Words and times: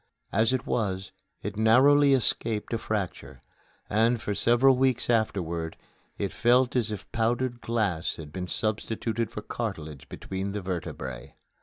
As 0.31 0.51
it 0.51 0.65
was, 0.65 1.11
it 1.43 1.57
narrowly 1.57 2.15
escaped 2.15 2.73
a 2.73 2.79
fracture 2.79 3.43
and, 3.87 4.19
for 4.19 4.33
several 4.33 4.75
weeks 4.75 5.11
afterward, 5.11 5.77
it 6.17 6.33
felt 6.33 6.75
as 6.75 6.89
if 6.89 7.11
powdered 7.11 7.61
glass 7.61 8.15
had 8.15 8.33
been 8.33 8.47
substituted 8.47 9.29
for 9.29 9.43
cartilage 9.43 10.09
between 10.09 10.53
the 10.53 10.61
vertebrae. 10.61 11.35